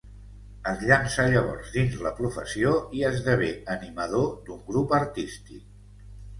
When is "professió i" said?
2.21-3.05